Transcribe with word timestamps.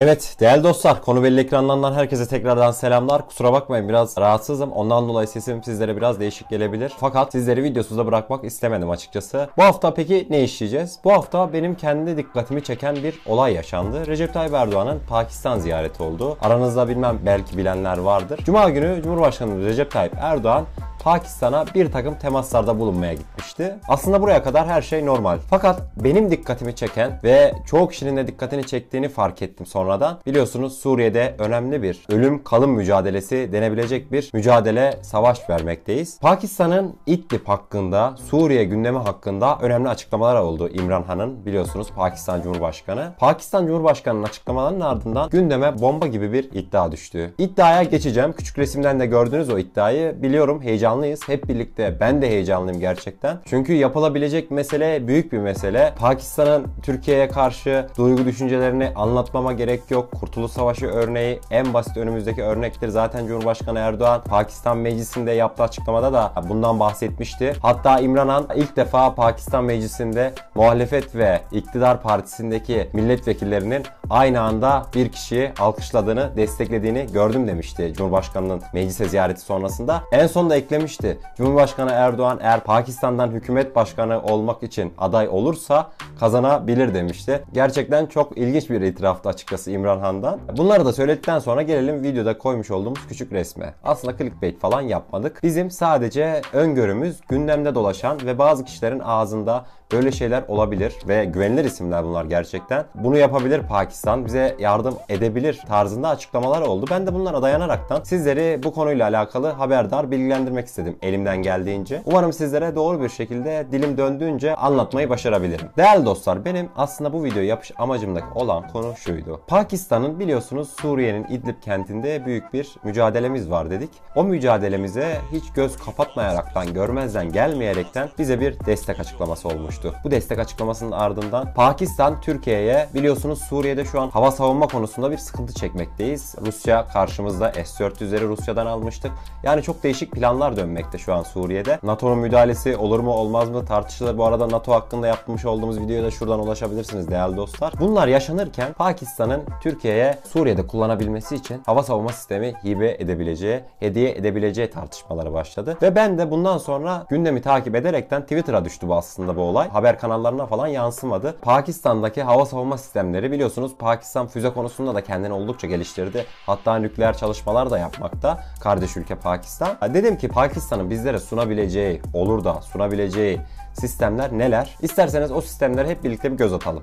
Evet 0.00 0.36
değerli 0.40 0.64
dostlar 0.64 1.02
konu 1.02 1.22
belli 1.22 1.40
ekranlarından 1.40 1.92
herkese 1.92 2.28
tekrardan 2.28 2.70
selamlar. 2.70 3.26
Kusura 3.26 3.52
bakmayın 3.52 3.88
biraz 3.88 4.18
rahatsızım. 4.18 4.72
Ondan 4.72 5.08
dolayı 5.08 5.28
sesim 5.28 5.62
sizlere 5.62 5.96
biraz 5.96 6.20
değişik 6.20 6.50
gelebilir. 6.50 6.92
Fakat 7.00 7.32
sizleri 7.32 7.62
videosuzda 7.62 8.06
bırakmak 8.06 8.44
istemedim 8.44 8.90
açıkçası. 8.90 9.48
Bu 9.56 9.62
hafta 9.62 9.94
peki 9.94 10.26
ne 10.30 10.42
işleyeceğiz? 10.44 10.98
Bu 11.04 11.12
hafta 11.12 11.52
benim 11.52 11.74
kendi 11.74 12.16
dikkatimi 12.16 12.62
çeken 12.64 12.96
bir 12.96 13.20
olay 13.26 13.54
yaşandı. 13.54 14.06
Recep 14.06 14.34
Tayyip 14.34 14.54
Erdoğan'ın 14.54 15.00
Pakistan 15.08 15.58
ziyareti 15.58 16.02
oldu. 16.02 16.36
Aranızda 16.40 16.88
bilmem 16.88 17.18
belki 17.26 17.56
bilenler 17.58 17.98
vardır. 17.98 18.40
Cuma 18.44 18.70
günü 18.70 19.02
Cumhurbaşkanı 19.02 19.64
Recep 19.66 19.90
Tayyip 19.90 20.14
Erdoğan 20.20 20.64
Pakistan'a 21.08 21.66
bir 21.74 21.92
takım 21.92 22.14
temaslarda 22.14 22.78
bulunmaya 22.78 23.12
gitmişti. 23.14 23.74
Aslında 23.88 24.22
buraya 24.22 24.42
kadar 24.42 24.66
her 24.66 24.82
şey 24.82 25.06
normal. 25.06 25.38
Fakat 25.50 25.82
benim 25.96 26.30
dikkatimi 26.30 26.74
çeken 26.74 27.20
ve 27.24 27.54
çoğu 27.66 27.88
kişinin 27.88 28.16
de 28.16 28.26
dikkatini 28.26 28.66
çektiğini 28.66 29.08
fark 29.08 29.42
ettim 29.42 29.66
sonradan. 29.66 30.18
Biliyorsunuz 30.26 30.78
Suriye'de 30.78 31.34
önemli 31.38 31.82
bir 31.82 32.06
ölüm 32.08 32.44
kalım 32.44 32.70
mücadelesi 32.70 33.48
denebilecek 33.52 34.12
bir 34.12 34.30
mücadele 34.34 34.98
savaş 35.02 35.50
vermekteyiz. 35.50 36.20
Pakistan'ın 36.20 36.96
İdlib 37.06 37.48
hakkında, 37.48 38.14
Suriye 38.30 38.64
gündemi 38.64 38.98
hakkında 38.98 39.58
önemli 39.62 39.88
açıklamalar 39.88 40.40
oldu 40.40 40.68
İmran 40.68 41.02
Han'ın 41.02 41.46
biliyorsunuz 41.46 41.88
Pakistan 41.96 42.42
Cumhurbaşkanı. 42.42 43.12
Pakistan 43.18 43.66
Cumhurbaşkanı'nın 43.66 44.24
açıklamalarının 44.24 44.80
ardından 44.80 45.30
gündeme 45.30 45.78
bomba 45.78 46.06
gibi 46.06 46.32
bir 46.32 46.44
iddia 46.44 46.92
düştü. 46.92 47.34
İddiaya 47.38 47.82
geçeceğim. 47.82 48.32
Küçük 48.32 48.58
resimden 48.58 49.00
de 49.00 49.06
gördünüz 49.06 49.50
o 49.50 49.58
iddiayı. 49.58 50.22
Biliyorum 50.22 50.62
heyecanlı 50.62 50.97
heyecanlıyız. 51.02 51.28
Hep 51.28 51.48
birlikte 51.48 52.00
ben 52.00 52.22
de 52.22 52.28
heyecanlıyım 52.28 52.80
gerçekten. 52.80 53.38
Çünkü 53.44 53.72
yapılabilecek 53.72 54.50
mesele 54.50 55.08
büyük 55.08 55.32
bir 55.32 55.38
mesele. 55.38 55.94
Pakistan'ın 55.98 56.66
Türkiye'ye 56.82 57.28
karşı 57.28 57.86
duygu 57.98 58.24
düşüncelerini 58.24 58.92
anlatmama 58.94 59.52
gerek 59.52 59.90
yok. 59.90 60.12
Kurtuluş 60.20 60.52
Savaşı 60.52 60.86
örneği 60.86 61.40
en 61.50 61.74
basit 61.74 61.96
önümüzdeki 61.96 62.42
örnektir. 62.42 62.88
Zaten 62.88 63.26
Cumhurbaşkanı 63.26 63.78
Erdoğan 63.78 64.22
Pakistan 64.24 64.78
Meclisi'nde 64.78 65.32
yaptığı 65.32 65.62
açıklamada 65.62 66.12
da 66.12 66.32
bundan 66.48 66.80
bahsetmişti. 66.80 67.52
Hatta 67.62 67.98
İmran 68.00 68.28
Han 68.28 68.46
ilk 68.54 68.76
defa 68.76 69.14
Pakistan 69.14 69.64
Meclisi'nde 69.64 70.32
muhalefet 70.54 71.14
ve 71.14 71.40
iktidar 71.52 72.02
partisindeki 72.02 72.88
milletvekillerinin 72.92 73.82
aynı 74.10 74.40
anda 74.40 74.86
bir 74.94 75.08
kişiyi 75.08 75.52
alkışladığını, 75.58 76.30
desteklediğini 76.36 77.06
gördüm 77.12 77.48
demişti 77.48 77.92
Cumhurbaşkanı'nın 77.96 78.62
meclise 78.72 79.08
ziyareti 79.08 79.40
sonrasında. 79.40 80.02
En 80.12 80.26
son 80.26 80.50
da 80.50 80.56
eklemişti. 80.78 81.18
Cumhurbaşkanı 81.36 81.90
Erdoğan 81.90 82.38
eğer 82.42 82.60
Pakistan'dan 82.60 83.28
hükümet 83.28 83.76
başkanı 83.76 84.22
olmak 84.22 84.62
için 84.62 84.92
aday 84.98 85.28
olursa 85.28 85.90
kazanabilir 86.20 86.94
demişti. 86.94 87.42
Gerçekten 87.52 88.06
çok 88.06 88.38
ilginç 88.38 88.70
bir 88.70 88.80
itiraftı 88.80 89.28
açıkçası 89.28 89.70
İmran 89.70 89.98
Han'dan. 89.98 90.40
Bunları 90.56 90.84
da 90.84 90.92
söyledikten 90.92 91.38
sonra 91.38 91.62
gelelim 91.62 92.02
videoda 92.02 92.38
koymuş 92.38 92.70
olduğumuz 92.70 93.06
küçük 93.08 93.32
resme. 93.32 93.74
Aslında 93.84 94.16
clickbait 94.16 94.60
falan 94.60 94.80
yapmadık. 94.80 95.40
Bizim 95.42 95.70
sadece 95.70 96.42
öngörümüz 96.52 97.20
gündemde 97.28 97.74
dolaşan 97.74 98.18
ve 98.26 98.38
bazı 98.38 98.64
kişilerin 98.64 99.00
ağzında 99.00 99.64
böyle 99.92 100.12
şeyler 100.12 100.44
olabilir 100.48 100.94
ve 101.08 101.24
güvenilir 101.24 101.64
isimler 101.64 102.04
bunlar 102.04 102.24
gerçekten. 102.24 102.84
Bunu 102.94 103.16
yapabilir 103.16 103.62
Pakistan, 103.68 104.26
bize 104.26 104.56
yardım 104.58 104.94
edebilir 105.08 105.60
tarzında 105.68 106.08
açıklamalar 106.08 106.62
oldu. 106.62 106.86
Ben 106.90 107.06
de 107.06 107.14
bunlara 107.14 107.42
dayanaraktan 107.42 108.02
sizleri 108.02 108.60
bu 108.62 108.72
konuyla 108.72 109.08
alakalı 109.08 109.48
haberdar 109.48 110.10
bilgilendirmek 110.10 110.66
istedim 110.66 110.96
elimden 111.02 111.42
geldiğince. 111.42 112.02
Umarım 112.06 112.32
sizlere 112.32 112.74
doğru 112.74 113.02
bir 113.02 113.08
şekilde 113.08 113.66
dilim 113.72 113.96
döndüğünce 113.96 114.54
anlatmayı 114.54 115.10
başarabilirim. 115.10 115.68
Değerli 115.76 116.06
dostlar 116.08 116.44
benim 116.44 116.68
aslında 116.76 117.12
bu 117.12 117.24
videoyu 117.24 117.48
yapış 117.48 117.72
amacımdaki 117.78 118.26
olan 118.34 118.68
konu 118.68 118.96
şuydu. 118.96 119.40
Pakistan'ın 119.46 120.20
biliyorsunuz 120.20 120.68
Suriye'nin 120.80 121.24
İdlib 121.24 121.62
kentinde 121.62 122.26
büyük 122.26 122.52
bir 122.52 122.76
mücadelemiz 122.84 123.50
var 123.50 123.70
dedik. 123.70 123.90
O 124.14 124.24
mücadelemize 124.24 125.20
hiç 125.32 125.52
göz 125.52 125.76
kapatmayaraktan, 125.76 126.74
görmezden 126.74 127.32
gelmeyerekten 127.32 128.08
bize 128.18 128.40
bir 128.40 128.66
destek 128.66 129.00
açıklaması 129.00 129.48
olmuştu. 129.48 129.94
Bu 130.04 130.10
destek 130.10 130.38
açıklamasının 130.38 130.92
ardından 130.92 131.54
Pakistan 131.54 132.20
Türkiye'ye 132.20 132.88
biliyorsunuz 132.94 133.38
Suriye'de 133.38 133.84
şu 133.84 134.00
an 134.00 134.10
hava 134.10 134.30
savunma 134.30 134.66
konusunda 134.66 135.10
bir 135.10 135.18
sıkıntı 135.18 135.54
çekmekteyiz. 135.54 136.34
Rusya 136.46 136.86
karşımızda 136.86 137.52
S-400'leri 137.52 138.28
Rusya'dan 138.28 138.66
almıştık. 138.66 139.12
Yani 139.42 139.62
çok 139.62 139.82
değişik 139.82 140.12
planlar 140.12 140.56
dönmekte 140.56 140.98
şu 140.98 141.14
an 141.14 141.22
Suriye'de. 141.22 141.78
NATO'nun 141.82 142.18
müdahalesi 142.18 142.76
olur 142.76 143.00
mu 143.00 143.10
olmaz 143.10 143.50
mı 143.50 143.66
tartışılır. 143.66 144.18
Bu 144.18 144.24
arada 144.24 144.48
NATO 144.48 144.72
hakkında 144.72 145.06
yapmış 145.06 145.44
olduğumuz 145.44 145.78
videoya 145.98 146.04
da 146.04 146.10
şuradan 146.10 146.40
ulaşabilirsiniz 146.40 147.08
değerli 147.08 147.36
dostlar. 147.36 147.72
Bunlar 147.80 148.08
yaşanırken 148.08 148.72
Pakistan'ın 148.72 149.42
Türkiye'ye 149.62 150.18
Suriye'de 150.24 150.66
kullanabilmesi 150.66 151.34
için 151.34 151.62
hava 151.66 151.82
savunma 151.82 152.12
sistemi 152.12 152.54
hibe 152.64 152.96
edebileceği, 152.98 153.60
hediye 153.80 154.10
edebileceği 154.10 154.70
tartışmaları 154.70 155.32
başladı. 155.32 155.76
Ve 155.82 155.94
ben 155.94 156.18
de 156.18 156.30
bundan 156.30 156.58
sonra 156.58 157.06
gündemi 157.08 157.42
takip 157.42 157.74
ederekten 157.74 158.22
Twitter'a 158.22 158.64
düştü 158.64 158.88
bu 158.88 158.94
aslında 158.94 159.36
bu 159.36 159.40
olay. 159.40 159.68
Haber 159.68 159.98
kanallarına 159.98 160.46
falan 160.46 160.66
yansımadı. 160.66 161.36
Pakistan'daki 161.42 162.22
hava 162.22 162.46
savunma 162.46 162.78
sistemleri 162.78 163.32
biliyorsunuz 163.32 163.72
Pakistan 163.78 164.26
füze 164.26 164.50
konusunda 164.50 164.94
da 164.94 165.04
kendini 165.04 165.32
oldukça 165.32 165.66
geliştirdi. 165.66 166.24
Hatta 166.46 166.76
nükleer 166.76 167.16
çalışmalar 167.16 167.70
da 167.70 167.78
yapmakta. 167.78 168.44
Kardeş 168.60 168.96
ülke 168.96 169.14
Pakistan. 169.14 169.68
Dedim 169.94 170.18
ki 170.18 170.28
Pakistan'ın 170.28 170.90
bizlere 170.90 171.18
sunabileceği, 171.18 172.02
olur 172.14 172.44
da 172.44 172.54
sunabileceği 172.54 173.40
sistemler 173.80 174.38
neler? 174.38 174.76
İsterseniz 174.82 175.32
o 175.32 175.40
sistemlere 175.40 175.88
hep 175.88 176.04
birlikte 176.04 176.32
bir 176.32 176.36
göz 176.36 176.52
atalım. 176.52 176.82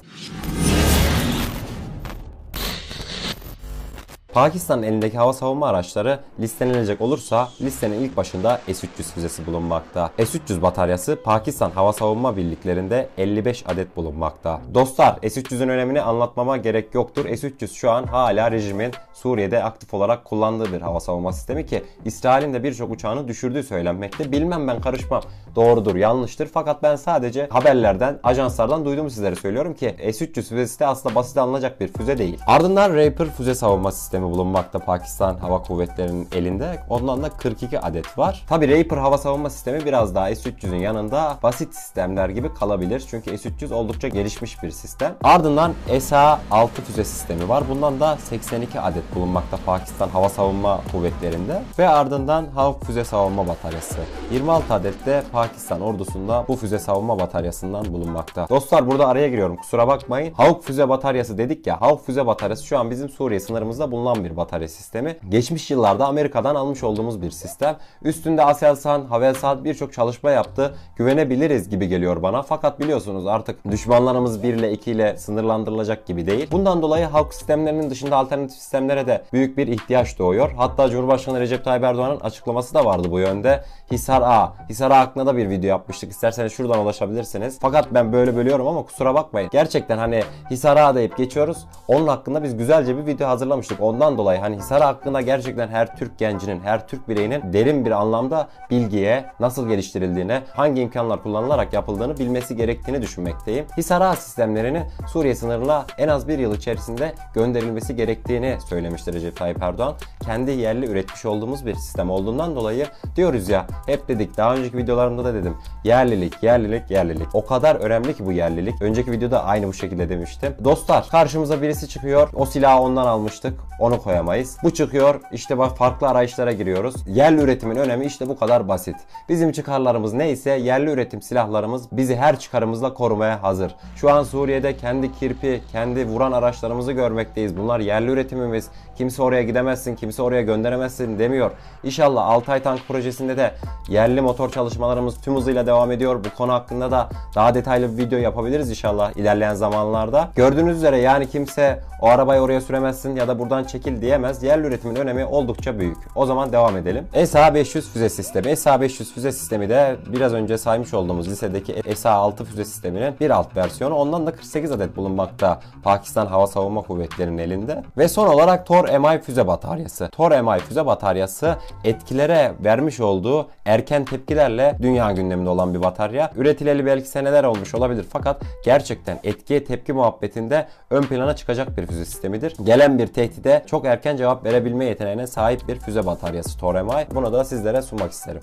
Pakistan'ın 4.35 4.84
elindeki 4.84 5.18
hava 5.18 5.34
savunma 5.34 5.68
araçları 5.68 6.19
listelenebilecek 6.40 7.01
olursa 7.01 7.50
listenin 7.62 8.00
ilk 8.00 8.18
başında 8.18 8.62
S-300 8.68 8.88
füzesi 9.13 9.47
bulunmakta. 9.47 10.12
S-300 10.18 10.62
bataryası 10.62 11.18
Pakistan 11.23 11.72
hava 11.72 11.94
savunma 11.94 12.38
birliklerinde 12.38 13.09
55 13.18 13.63
adet 13.68 13.97
bulunmakta. 13.97 14.62
Dostlar 14.73 15.19
S-300'ün 15.22 15.69
önemini 15.69 16.01
anlatmama 16.01 16.57
gerek 16.57 16.94
yoktur. 16.94 17.25
S-300 17.25 17.68
şu 17.73 17.91
an 17.91 18.03
hala 18.03 18.51
rejimin 18.51 18.91
Suriye'de 19.13 19.63
aktif 19.63 19.94
olarak 19.94 20.25
kullandığı 20.25 20.73
bir 20.73 20.81
hava 20.81 21.00
savunma 21.00 21.34
sistemi 21.34 21.66
ki 21.66 21.84
İsrail'in 22.06 22.53
de 22.53 22.63
birçok 22.63 22.91
uçağını 22.91 23.28
düşürdüğü 23.28 23.63
söylenmekte. 23.63 24.31
Bilmem 24.31 24.67
ben 24.67 24.81
karışmam. 24.81 25.22
Doğrudur, 25.56 25.96
yanlıştır. 25.96 26.50
Fakat 26.53 26.84
ben 26.84 26.96
sadece 26.96 27.47
haberlerden, 27.50 28.19
ajanslardan 28.23 28.85
duyduğumu 28.85 29.09
sizlere 29.09 29.35
söylüyorum 29.35 29.73
ki 29.73 29.96
S-300 30.00 30.34
füzesi 30.34 30.79
de 30.79 30.85
aslında 30.85 31.16
basit 31.16 31.38
alınacak 31.38 31.81
bir 31.81 31.88
füze 31.88 32.17
değil. 32.17 32.40
Ardından 32.47 32.96
Raper 32.96 33.29
füze 33.29 33.56
savunma 33.56 33.91
sistemi 33.91 34.25
sistemi 34.25 34.31
bulunmakta 34.31 34.80
Pakistan 34.80 35.38
Hava 35.38 35.63
Kuvvetleri'nin 35.63 36.28
elinde. 36.31 36.80
Ondan 36.90 37.24
da 37.24 37.30
42 37.30 37.80
adet 37.80 38.18
var. 38.18 38.44
Tabi 38.50 38.68
Raper 38.68 38.97
hava 38.97 39.18
savunma 39.18 39.50
sistemi 39.50 39.86
biraz 39.86 40.16
daha 40.16 40.36
S-300'ün 40.36 40.80
yanında 40.80 41.38
basit 41.44 41.75
sistemler 41.75 42.30
gibi 42.30 42.53
kalabilir. 42.53 43.03
Çünkü 43.09 43.38
S-300 43.38 43.74
oldukça 43.74 44.08
gelişmiş 44.08 44.64
bir 44.64 44.72
sistem. 44.72 45.16
Ardından 45.24 45.74
SA-6 45.88 46.68
füze 46.68 47.03
sistemi 47.03 47.50
var. 47.50 47.64
Bundan 47.69 48.00
da 48.00 48.18
82 48.18 48.80
adet 48.80 49.16
bulunmakta 49.16 49.58
Pakistan 49.66 50.09
Hava 50.09 50.30
Savunma 50.30 50.81
Kuvvetleri'nde. 50.91 51.62
Ve 51.80 51.90
ardından 51.90 52.46
Havk 52.56 52.85
Füze 52.85 53.03
Savunma 53.03 53.47
Bataryası. 53.47 54.00
26 54.31 54.74
adet 54.74 55.06
de 55.06 55.24
Pakistan 55.31 55.81
ordusunda 55.81 56.46
bu 56.47 56.56
füze 56.56 56.80
savunma 56.80 57.19
bataryasından 57.19 57.85
bulunmakta. 57.94 58.50
Dostlar 58.50 58.88
burada 58.88 59.08
araya 59.08 59.28
giriyorum 59.28 59.58
kusura 59.58 59.88
bakmayın. 59.88 60.34
Havk 60.34 60.64
Füze 60.64 60.90
Bataryası 60.90 61.38
dedik 61.38 61.68
ya. 61.68 61.81
Havk 61.81 62.06
Füze 62.06 62.25
Bataryası 62.28 62.66
şu 62.66 62.80
an 62.80 62.91
bizim 62.91 63.09
Suriye 63.09 63.40
sınırımızda 63.40 63.91
bulunan 63.91 64.15
sağlam 64.16 64.26
bir 64.26 64.38
batarya 64.38 64.68
sistemi. 64.68 65.18
Geçmiş 65.30 65.72
yıllarda 65.72 66.06
Amerika'dan 66.08 66.56
almış 66.56 66.84
olduğumuz 66.84 67.22
bir 67.22 67.31
sistem. 67.31 67.78
Üstünde 68.03 68.44
Aselsan, 68.44 69.06
Havelsan 69.06 69.64
birçok 69.64 69.94
çalışma 69.94 70.31
yaptı. 70.31 70.76
Güvenebiliriz 70.96 71.70
gibi 71.70 71.88
geliyor 71.88 72.22
bana. 72.22 72.42
Fakat 72.42 72.80
biliyorsunuz 72.80 73.28
artık 73.28 73.72
düşmanlarımız 73.72 74.44
1 74.44 74.53
ile 74.53 74.72
2 74.72 74.92
ile 74.92 75.18
sınırlandırılacak 75.18 76.06
gibi 76.06 76.26
değil. 76.26 76.48
Bundan 76.52 76.81
dolayı 76.81 77.06
halk 77.06 77.34
sistemlerinin 77.34 77.90
dışında 77.90 78.18
alternatif 78.18 78.58
sistemlere 78.58 79.08
de 79.08 79.23
büyük 79.34 79.58
bir 79.58 79.67
ihtiyaç 79.67 80.20
doğuyor. 80.20 80.52
Hatta 80.58 80.90
Cumhurbaşkanı 80.90 81.40
Recep 81.40 81.66
Tayyip 81.66 81.84
Erdoğan'ın 81.84 82.20
açıklaması 82.20 82.73
da 82.73 82.85
vardı 82.85 83.08
bu 83.12 83.20
yönde. 83.20 83.64
Hisar 83.91 84.22
A. 84.22 84.53
Hisar 84.70 84.91
A 84.91 85.00
hakkında 85.00 85.26
da 85.26 85.38
bir 85.38 85.50
video 85.50 85.70
yapmıştık. 85.70 86.12
İsterseniz 86.12 86.53
şuradan 86.53 86.79
ulaşabilirsiniz. 86.79 87.58
Fakat 87.62 87.94
ben 87.94 88.14
böyle 88.14 88.35
bölüyorum 88.35 88.67
ama 88.67 88.84
kusura 88.84 89.16
bakmayın. 89.16 89.50
Gerçekten 89.52 89.97
hani 89.97 90.23
Hisar 90.52 90.78
A 90.78 90.96
deyip 90.96 91.17
geçiyoruz. 91.17 91.58
Onun 91.88 92.08
hakkında 92.08 92.44
biz 92.44 92.58
güzelce 92.58 92.97
bir 92.97 93.06
video 93.06 93.28
hazırlamıştık. 93.28 93.82
Ondan 93.82 94.04
Ondan 94.05 94.17
dolayı 94.17 94.40
hani 94.40 94.57
Hisar 94.57 94.81
hakkında 94.81 95.22
gerçekten 95.22 95.67
her 95.67 95.97
Türk 95.97 96.17
gencinin, 96.17 96.59
her 96.59 96.87
Türk 96.87 97.09
bireyinin 97.09 97.53
derin 97.53 97.85
bir 97.85 97.91
anlamda 97.91 98.47
bilgiye 98.72 99.25
nasıl 99.40 99.67
geliştirildiğine, 99.67 100.41
hangi 100.53 100.81
imkanlar 100.81 101.23
kullanılarak 101.23 101.73
yapıldığını 101.73 102.17
bilmesi 102.17 102.55
gerektiğini 102.55 103.02
düşünmekteyim. 103.02 103.66
Hisar 103.78 104.16
sistemlerini 104.16 104.84
Suriye 105.07 105.35
sınırına 105.35 105.85
en 105.97 106.07
az 106.07 106.28
bir 106.28 106.40
yıl 106.40 106.55
içerisinde 106.55 107.13
gönderilmesi 107.34 107.96
gerektiğini 107.96 108.57
söylemiştir 108.69 109.13
Recep 109.13 109.37
Tayyip 109.37 109.63
Erdoğan. 109.63 109.96
Kendi 110.25 110.52
yerli 110.52 110.85
üretmiş 110.85 111.25
olduğumuz 111.25 111.66
bir 111.66 111.75
sistem 111.75 112.09
olduğundan 112.09 112.55
dolayı 112.55 112.87
diyoruz 113.16 113.49
ya 113.49 113.67
hep 113.85 114.07
dedik 114.07 114.37
daha 114.37 114.55
önceki 114.55 114.78
videolarımda 114.78 115.25
da 115.25 115.34
dedim 115.34 115.57
yerlilik, 115.84 116.43
yerlilik, 116.43 116.91
yerlilik. 116.91 117.35
O 117.35 117.46
kadar 117.46 117.75
önemli 117.75 118.17
ki 118.17 118.25
bu 118.25 118.31
yerlilik. 118.31 118.81
Önceki 118.81 119.11
videoda 119.11 119.43
aynı 119.43 119.67
bu 119.67 119.73
şekilde 119.73 120.09
demiştim. 120.09 120.55
Dostlar 120.63 121.09
karşımıza 121.09 121.61
birisi 121.61 121.87
çıkıyor. 121.87 122.29
O 122.34 122.46
silahı 122.46 122.81
ondan 122.81 123.05
almıştık. 123.05 123.59
Onu 123.79 123.95
koyamayız. 123.97 124.58
Bu 124.64 124.74
çıkıyor. 124.74 125.22
İşte 125.32 125.58
bak 125.58 125.78
farklı 125.78 126.08
arayışlara 126.08 126.52
giriyoruz. 126.52 126.96
Yerli 127.08 127.42
üretimin 127.42 127.76
önemi 127.76 128.06
işte 128.06 128.30
bu 128.30 128.40
kadar 128.40 128.68
basit. 128.68 128.96
Bizim 129.30 129.52
çıkarlarımız 129.52 130.14
neyse 130.14 130.52
yerli 130.52 130.90
üretim 130.92 131.22
silahlarımız 131.22 131.92
bizi 131.92 132.16
her 132.16 132.40
çıkarımızla 132.40 132.94
korumaya 132.94 133.44
hazır. 133.44 133.76
Şu 133.96 134.12
an 134.12 134.24
Suriye'de 134.24 134.78
kendi 134.78 135.12
kirpi, 135.12 135.62
kendi 135.72 136.08
vuran 136.08 136.32
araçlarımızı 136.32 136.92
görmekteyiz. 136.92 137.58
Bunlar 137.58 137.80
yerli 137.80 138.12
üretimimiz. 138.12 138.70
Kimse 138.97 139.24
oraya 139.24 139.44
gidemezsin, 139.44 139.96
kimse 139.96 140.22
oraya 140.22 140.41
gönderemezsin 140.41 141.20
demiyor. 141.20 141.52
İnşallah 141.84 142.28
Altay 142.28 142.64
Tank 142.64 142.88
projesinde 142.88 143.38
de 143.38 143.52
yerli 143.90 144.22
motor 144.22 144.50
çalışmalarımız 144.52 145.22
tüm 145.22 145.36
hızıyla 145.36 145.68
devam 145.68 145.91
ediyor. 145.91 146.24
Bu 146.24 146.38
konu 146.38 146.53
hakkında 146.53 146.91
da 146.91 147.09
daha 147.36 147.53
detaylı 147.53 147.98
bir 147.98 148.06
video 148.06 148.20
yapabiliriz 148.20 148.70
inşallah 148.70 149.18
ilerleyen 149.18 149.53
zamanlarda. 149.53 150.30
Gördüğünüz 150.36 150.78
üzere 150.78 150.98
yani 150.98 151.30
kimse 151.30 151.80
o 152.02 152.08
arabayı 152.08 152.41
oraya 152.41 152.62
süremezsin 152.62 153.16
ya 153.16 153.28
da 153.28 153.40
buradan 153.40 153.64
çekil 153.76 154.02
diyemez. 154.02 154.44
Yerli 154.44 154.68
üretimin 154.68 154.96
önemi 154.96 155.26
oldukça 155.26 155.80
büyük. 155.80 155.98
O 156.16 156.26
zaman 156.26 156.52
devam 156.52 156.78
edelim. 156.78 157.08
SA-500 157.14 157.82
füze 157.82 158.10
sistemi. 158.10 158.48
SA-500 158.52 159.14
füze 159.14 159.32
sistemi 159.32 159.70
de 159.70 159.96
biraz 160.14 160.34
önce 160.34 160.58
saymış 160.58 160.94
olduğumuz 160.94 161.30
lisedeki 161.30 161.74
SA-6 161.74 162.46
füze 162.46 162.66
sisteminin 162.66 163.14
bir 163.20 163.30
alt 163.30 163.56
versiyonu. 163.56 163.96
Ondan 163.96 164.28
da 164.28 164.32
48 164.32 164.72
adet 164.72 164.98
bulunmakta 164.98 165.60
Pakistan 165.84 166.26
Hava 166.26 166.48
Savunma 166.48 166.82
Kuvvetleri'nin 166.82 167.38
elinde. 167.38 167.84
Ve 167.98 168.08
son 168.08 168.28
olarak 168.28 168.66
Tor 168.66 169.00
MI 169.00 169.22
füze 169.22 169.48
bataryası. 169.48 170.10
Tor 170.12 170.32
MI 170.42 170.60
füze 170.60 170.86
bataryası 170.86 171.56
etkilere 171.84 172.54
vermiş 172.64 173.00
olduğu 173.00 173.48
erken 173.66 174.06
tepkilerle 174.06 174.78
dünya 174.82 175.12
gündeminde 175.12 175.50
olan 175.50 175.74
bir 175.74 175.84
batarya. 175.84 176.32
Üretileli 176.36 176.86
belki 176.86 177.08
seneler 177.08 177.44
olmuş 177.44 177.76
olabilir 177.76 178.06
fakat 178.10 178.42
gerçekten 178.66 179.20
etkiye 179.24 179.64
tepki 179.64 179.94
muhabbetinde 179.94 180.68
ön 180.90 181.04
plana 181.04 181.36
çıkacak 181.36 181.78
bir 181.78 181.88
füze 181.88 182.06
sistemidir. 182.06 182.54
Gelen 182.64 183.00
bir 183.00 183.08
tehdide 183.08 183.65
çok 183.66 183.85
erken 183.85 184.17
cevap 184.17 184.46
verebilme 184.46 184.85
yeteneğine 184.85 185.28
sahip 185.28 185.67
bir 185.67 185.79
füze 185.79 186.06
bataryası 186.06 186.58
Tor 186.58 186.82
MI. 186.82 187.08
Bunu 187.16 187.34
da 187.34 187.46
sizlere 187.46 187.82
sunmak 187.82 188.12
isterim. 188.12 188.41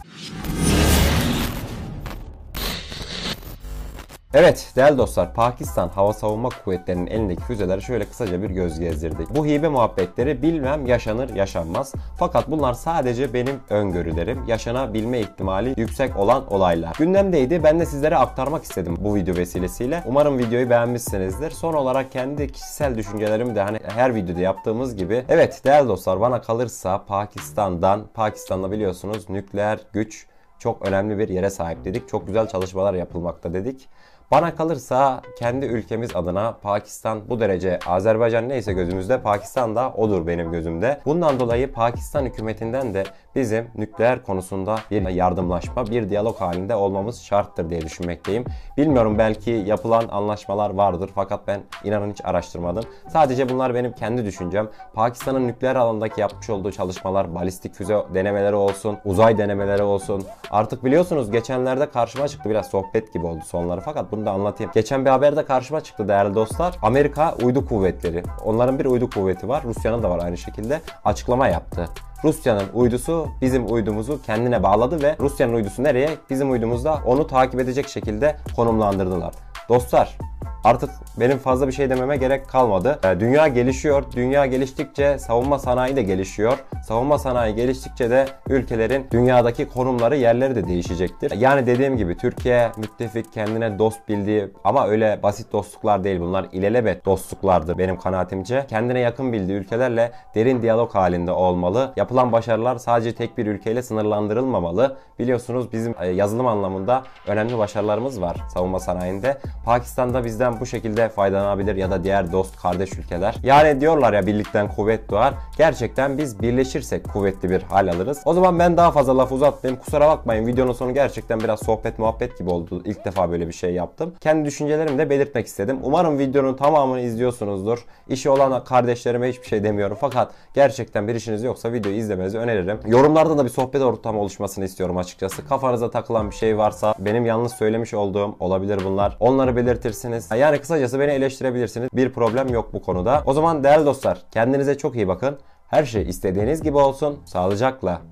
Evet 4.35 4.73
değerli 4.77 4.99
dostlar 4.99 5.35
Pakistan 5.35 5.89
Hava 5.89 6.13
Savunma 6.13 6.49
Kuvvetleri'nin 6.65 7.07
elindeki 7.07 7.43
füzeleri 7.43 7.83
şöyle 7.83 8.05
kısaca 8.05 8.43
bir 8.43 8.51
göz 8.51 8.81
gezdirdik. 8.81 9.37
Bu 9.37 9.47
hibe 9.47 9.69
muhabbetleri 9.69 10.43
bilmem 10.43 10.87
yaşanır 10.87 11.35
yaşanmaz. 11.35 11.93
Fakat 12.19 12.51
bunlar 12.51 12.75
sadece 12.75 13.35
benim 13.35 13.61
öngörülerim. 13.71 14.45
Yaşanabilme 14.47 15.21
ihtimali 15.21 15.75
yüksek 15.77 16.17
olan 16.17 16.53
olaylar. 16.53 16.97
Gündemdeydi 16.99 17.65
ben 17.65 17.81
de 17.81 17.87
sizlere 17.87 18.17
aktarmak 18.17 18.65
istedim 18.65 18.97
bu 19.01 19.15
video 19.15 19.37
vesilesiyle. 19.37 20.03
Umarım 20.07 20.39
videoyu 20.39 20.71
beğenmişsinizdir. 20.71 21.51
Son 21.51 21.75
olarak 21.75 22.13
kendi 22.13 22.53
kişisel 22.53 22.99
düşüncelerimi 22.99 23.55
de 23.55 23.63
hani 23.63 23.79
her 23.95 24.15
videoda 24.15 24.41
yaptığımız 24.41 24.97
gibi. 24.97 25.25
Evet 25.29 25.61
değerli 25.65 25.89
dostlar 25.89 26.21
bana 26.21 26.41
kalırsa 26.41 27.05
Pakistan'dan 27.05 28.03
Pakistan'da 28.15 28.71
biliyorsunuz 28.71 29.31
nükleer 29.31 29.79
güç 29.93 30.27
çok 30.59 30.87
önemli 30.87 31.19
bir 31.19 31.29
yere 31.29 31.51
sahip 31.51 31.85
dedik. 31.85 32.09
Çok 32.09 32.27
güzel 32.27 32.49
çalışmalar 32.49 32.95
yapılmakta 32.95 33.55
dedik. 33.55 33.89
Bana 34.33 34.55
kalırsa 34.55 35.23
kendi 35.39 35.67
ülkemiz 35.67 36.17
adına 36.17 36.57
Pakistan 36.63 37.29
bu 37.29 37.41
derece 37.41 37.79
Azerbaycan 37.87 38.49
neyse 38.49 38.73
gözümüzde 38.73 39.23
Pakistan 39.23 39.77
da 39.77 39.93
odur 39.93 40.27
benim 40.27 40.53
gözümde. 40.53 41.01
Bundan 41.05 41.41
dolayı 41.41 41.73
Pakistan 41.73 42.25
hükümetinden 42.25 42.95
de 42.95 43.05
bizim 43.35 43.71
nükleer 43.75 44.23
konusunda 44.23 44.79
bir 44.91 45.09
yardımlaşma, 45.09 45.87
bir 45.87 46.11
diyalog 46.11 46.41
halinde 46.41 46.75
olmamız 46.75 47.23
şarttır 47.23 47.71
diye 47.71 47.81
düşünmekteyim. 47.81 48.45
Bilmiyorum 48.77 49.19
belki 49.19 49.51
yapılan 49.51 50.09
anlaşmalar 50.11 50.71
vardır 50.71 51.11
fakat 51.15 51.47
ben 51.47 51.61
inanın 51.85 52.11
hiç 52.11 52.25
araştırmadım. 52.25 52.85
Sadece 53.09 53.49
bunlar 53.49 53.75
benim 53.75 53.93
kendi 53.93 54.25
düşüncem. 54.25 54.69
Pakistan'ın 54.95 55.49
nükleer 55.49 55.77
alandaki 55.77 56.21
yapmış 56.21 56.51
olduğu 56.51 56.73
çalışmalar, 56.73 57.35
balistik 57.35 57.75
füze 57.75 58.05
denemeleri 58.15 58.55
olsun, 58.55 58.99
uzay 59.05 59.39
denemeleri 59.39 59.83
olsun. 59.83 60.25
Artık 60.51 60.85
biliyorsunuz 60.85 61.31
geçenlerde 61.31 61.91
karşıma 61.91 62.29
çıktı 62.29 62.51
biraz 62.51 62.67
sohbet 62.67 63.13
gibi 63.13 63.27
oldu 63.27 63.43
sonları 63.47 63.81
fakat 63.81 64.13
bunu 64.13 64.22
da 64.27 64.31
anlatayım. 64.31 64.73
Geçen 64.75 65.05
bir 65.05 65.11
haberde 65.11 65.45
karşıma 65.45 65.81
çıktı 65.81 66.09
değerli 66.09 66.35
dostlar. 66.35 66.75
Amerika 66.83 67.35
uydu 67.43 67.67
kuvvetleri. 67.67 68.23
Onların 68.45 68.79
bir 68.79 68.85
uydu 68.85 69.11
kuvveti 69.11 69.49
var. 69.49 69.65
Rusya'nın 69.65 70.03
da 70.03 70.11
var 70.11 70.25
aynı 70.25 70.37
şekilde. 70.37 70.81
Açıklama 71.05 71.49
yaptı. 71.49 71.89
Rusya'nın 72.25 72.65
uydusu 72.75 73.29
bizim 73.41 73.73
uydumuzu 73.73 74.23
kendine 74.23 74.63
bağladı 74.63 75.03
ve 75.03 75.17
Rusya'nın 75.21 75.55
uydusu 75.55 75.85
nereye? 75.85 76.11
Bizim 76.31 76.51
uydumuzda 76.51 76.99
onu 77.07 77.27
takip 77.27 77.61
edecek 77.61 77.89
şekilde 77.89 78.37
konumlandırdılar. 78.57 79.35
Dostlar 79.73 80.19
Artık 80.65 80.91
benim 81.21 81.39
fazla 81.39 81.69
bir 81.69 81.73
şey 81.73 81.91
dememe 81.91 82.17
gerek 82.17 82.49
kalmadı. 82.49 83.01
Ee, 83.05 83.21
dünya 83.21 83.49
gelişiyor. 83.49 84.05
Dünya 84.17 84.47
geliştikçe 84.47 85.19
savunma 85.19 85.59
sanayi 85.59 85.97
de 85.97 86.03
gelişiyor. 86.03 86.59
Savunma 86.85 87.19
sanayi 87.19 87.55
geliştikçe 87.55 88.11
de 88.11 88.27
ülkelerin 88.49 89.07
dünyadaki 89.11 89.69
konumları, 89.69 90.17
yerleri 90.17 90.55
de 90.55 90.69
değişecektir. 90.69 91.31
Yani 91.31 91.67
dediğim 91.67 91.97
gibi 91.97 92.17
Türkiye 92.17 92.71
müttefik, 92.77 93.33
kendine 93.33 93.79
dost 93.79 94.09
bildiği 94.09 94.49
ama 94.65 94.89
öyle 94.89 95.21
basit 95.23 95.53
dostluklar 95.53 96.05
değil 96.05 96.21
bunlar. 96.21 96.47
ilelebet 96.53 97.05
dostluklardır 97.05 97.79
benim 97.79 97.99
kanaatimce. 97.99 98.67
Kendine 98.69 99.01
yakın 99.01 99.33
bildiği 99.33 99.57
ülkelerle 99.57 100.13
derin 100.35 100.63
diyalog 100.63 100.95
halinde 100.95 101.33
olmalı. 101.33 101.93
Yapılan 101.97 102.33
başarılar 102.33 102.77
sadece 102.77 103.15
tek 103.15 103.39
bir 103.39 103.47
ülkeyle 103.47 103.83
sınırlandırılmamalı. 103.83 104.97
Biliyorsunuz 105.19 105.73
bizim 105.73 105.95
e, 106.01 106.09
yazılım 106.09 106.47
anlamında 106.47 107.03
önemli 107.27 107.59
başarılarımız 107.59 108.21
var 108.21 108.37
savunma 108.55 108.81
sanayinde. 108.81 109.39
Pakistan'da 109.65 110.25
bizden 110.25 110.61
bu 110.61 110.67
şekilde 110.67 111.09
faydalanabilir 111.09 111.77
ya 111.77 111.91
da 111.91 112.05
diğer 112.05 112.33
dost 112.33 112.57
kardeş 112.63 112.93
ülkeler. 112.99 113.37
Yani 113.43 113.81
diyorlar 113.81 114.13
ya 114.13 114.27
birlikten 114.27 114.69
kuvvet 114.69 115.11
doğar. 115.11 115.35
Gerçekten 115.59 116.19
biz 116.19 116.43
birleşirsek 116.43 117.13
kuvvetli 117.13 117.51
bir 117.51 117.63
hal 117.63 117.89
alırız. 117.89 118.23
O 118.25 118.35
zaman 118.35 118.59
ben 118.59 118.77
daha 118.77 118.91
fazla 118.91 119.19
laf 119.19 119.33
uzatmayayım. 119.33 119.83
Kusura 119.83 120.09
bakmayın 120.09 120.47
videonun 120.47 120.73
sonu 120.73 120.95
gerçekten 120.95 121.41
biraz 121.41 121.61
sohbet 121.61 121.99
muhabbet 121.99 122.39
gibi 122.39 122.51
oldu. 122.51 122.83
İlk 122.85 123.05
defa 123.05 123.31
böyle 123.31 123.49
bir 123.49 123.53
şey 123.53 123.75
yaptım. 123.75 124.15
Kendi 124.21 124.45
düşüncelerimi 124.45 124.99
de 124.99 125.11
belirtmek 125.11 125.47
istedim. 125.47 125.79
Umarım 125.83 126.19
videonun 126.19 126.55
tamamını 126.55 127.01
izliyorsunuzdur. 127.01 127.85
İşi 128.09 128.31
olan 128.31 128.65
kardeşlerime 128.65 129.29
hiçbir 129.29 129.47
şey 129.47 129.65
demiyorum. 129.65 129.97
Fakat 130.01 130.33
gerçekten 130.55 131.09
bir 131.09 131.15
işiniz 131.15 131.43
yoksa 131.43 131.73
videoyu 131.73 131.97
izlemenizi 131.97 132.39
öneririm. 132.39 132.81
Yorumlarda 132.87 133.39
da 133.39 133.45
bir 133.45 133.51
sohbet 133.51 133.83
ortamı 133.83 134.21
oluşmasını 134.21 134.65
istiyorum 134.65 134.97
açıkçası. 134.97 135.49
Kafanıza 135.49 135.91
takılan 135.91 136.31
bir 136.31 136.37
şey 136.37 136.59
varsa 136.59 136.95
benim 136.99 137.27
yanlış 137.27 137.53
söylemiş 137.53 137.95
olduğum 137.95 138.37
olabilir 138.41 138.81
bunlar. 138.85 139.17
Onları 139.21 139.52
belirtirsiniz. 139.57 140.29
Yani 140.39 140.59
kısacası 140.59 141.01
beni 141.01 141.11
eleştirebilirsiniz. 141.11 141.89
Bir 141.93 142.13
problem 142.13 142.49
yok 142.49 142.73
bu 142.73 142.83
konuda. 142.83 143.23
O 143.27 143.33
zaman 143.33 143.65
değerli 143.65 143.87
dostlar 143.87 144.23
kendinize 144.31 144.79
çok 144.79 144.97
iyi 144.97 145.09
bakın. 145.09 145.39
Her 145.67 145.85
şey 145.85 146.09
istediğiniz 146.09 146.63
gibi 146.63 146.77
olsun. 146.77 147.19
Sağlıcakla. 147.25 148.03